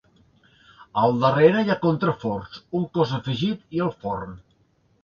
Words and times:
Al 1.01 1.13
darrere 1.25 1.61
hi 1.67 1.75
ha 1.75 1.77
contraforts, 1.85 2.65
un 2.81 2.89
cos 2.99 3.17
afegit 3.21 3.81
i 3.81 3.89
el 3.89 3.97
forn. 4.03 4.39